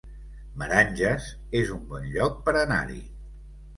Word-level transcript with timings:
Meranges 0.61 1.27
es 1.61 1.71
un 1.75 1.85
bon 1.93 2.09
lloc 2.15 2.43
per 2.49 2.59
anar-hi 2.63 2.99